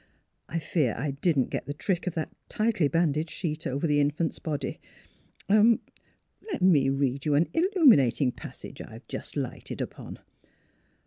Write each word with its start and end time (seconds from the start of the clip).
I 0.49 0.57
fear 0.57 0.95
I 0.97 1.11
didn't 1.11 1.51
get 1.51 1.67
the 1.67 1.75
trick 1.75 2.07
of 2.07 2.15
that 2.15 2.31
tightly 2.49 2.87
banded 2.87 3.29
sheet 3.29 3.67
over 3.67 3.85
the 3.85 3.99
infant's 4.01 4.39
body. 4.39 4.79
Er 5.47 5.77
let 6.51 6.63
me 6.63 6.89
read 6.89 7.23
you 7.23 7.35
an 7.35 7.47
illuminating 7.53 8.31
passage 8.31 8.81
I 8.81 8.93
have 8.93 9.07
just 9.07 9.37
lighted 9.37 9.79
upon." 9.79 10.17